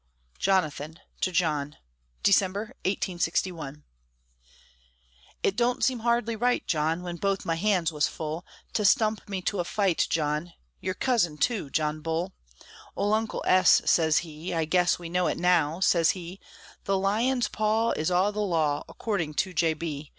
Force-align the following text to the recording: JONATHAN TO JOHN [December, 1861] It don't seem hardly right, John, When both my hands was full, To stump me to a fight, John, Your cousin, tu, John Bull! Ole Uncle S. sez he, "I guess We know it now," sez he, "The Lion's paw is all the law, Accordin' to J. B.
JONATHAN 0.39 0.99
TO 1.21 1.31
JOHN 1.31 1.77
[December, 2.23 2.73
1861] 2.85 3.83
It 5.43 5.55
don't 5.55 5.83
seem 5.83 5.99
hardly 5.99 6.35
right, 6.35 6.65
John, 6.65 7.03
When 7.03 7.17
both 7.17 7.45
my 7.45 7.53
hands 7.53 7.91
was 7.93 8.07
full, 8.07 8.43
To 8.73 8.83
stump 8.83 9.29
me 9.29 9.43
to 9.43 9.59
a 9.59 9.63
fight, 9.63 10.07
John, 10.09 10.53
Your 10.79 10.95
cousin, 10.95 11.37
tu, 11.37 11.69
John 11.69 12.01
Bull! 12.01 12.33
Ole 12.97 13.13
Uncle 13.13 13.43
S. 13.45 13.79
sez 13.85 14.17
he, 14.25 14.55
"I 14.55 14.65
guess 14.65 14.97
We 14.97 15.07
know 15.07 15.27
it 15.27 15.37
now," 15.37 15.79
sez 15.81 16.09
he, 16.17 16.39
"The 16.85 16.97
Lion's 16.97 17.47
paw 17.47 17.91
is 17.91 18.09
all 18.09 18.31
the 18.31 18.39
law, 18.41 18.83
Accordin' 18.89 19.35
to 19.35 19.53
J. 19.53 19.75
B. 19.75 20.09